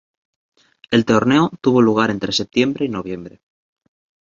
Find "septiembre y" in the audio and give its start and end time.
2.31-2.89